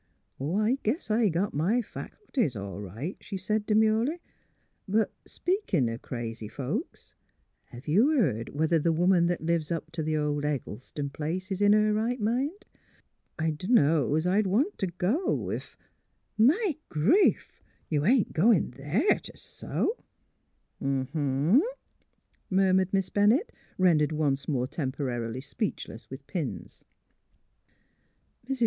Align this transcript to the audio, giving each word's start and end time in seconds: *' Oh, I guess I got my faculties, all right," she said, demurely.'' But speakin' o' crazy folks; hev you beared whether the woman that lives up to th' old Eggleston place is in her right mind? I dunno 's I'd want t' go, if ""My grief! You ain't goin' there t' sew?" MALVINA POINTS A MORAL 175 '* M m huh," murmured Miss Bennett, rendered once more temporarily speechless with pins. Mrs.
*' 0.23 0.39
Oh, 0.39 0.57
I 0.57 0.79
guess 0.81 1.11
I 1.11 1.29
got 1.29 1.53
my 1.53 1.79
faculties, 1.83 2.55
all 2.55 2.81
right," 2.81 3.15
she 3.19 3.37
said, 3.37 3.67
demurely.'' 3.67 4.19
But 4.87 5.11
speakin' 5.27 5.87
o' 5.91 5.99
crazy 5.99 6.47
folks; 6.47 7.13
hev 7.65 7.87
you 7.87 8.07
beared 8.07 8.49
whether 8.49 8.79
the 8.79 8.91
woman 8.91 9.27
that 9.27 9.41
lives 9.45 9.71
up 9.71 9.91
to 9.91 10.03
th' 10.03 10.15
old 10.15 10.43
Eggleston 10.43 11.11
place 11.11 11.51
is 11.51 11.61
in 11.61 11.73
her 11.73 11.93
right 11.93 12.19
mind? 12.19 12.65
I 13.37 13.51
dunno 13.51 14.15
's 14.15 14.25
I'd 14.25 14.47
want 14.47 14.79
t' 14.79 14.87
go, 14.87 15.51
if 15.51 15.77
""My 16.35 16.77
grief! 16.89 17.61
You 17.87 18.03
ain't 18.03 18.33
goin' 18.33 18.71
there 18.71 19.19
t' 19.21 19.33
sew?" 19.35 19.95
MALVINA 20.79 21.03
POINTS 21.05 21.13
A 21.13 21.17
MORAL 21.19 21.37
175 21.45 21.51
'* 21.51 21.51
M 21.51 21.59
m 21.59 21.61
huh," 21.61 21.77
murmured 22.65 22.91
Miss 22.91 23.09
Bennett, 23.11 23.51
rendered 23.77 24.11
once 24.11 24.47
more 24.47 24.65
temporarily 24.65 25.41
speechless 25.41 26.09
with 26.09 26.25
pins. 26.25 26.83
Mrs. 28.49 28.59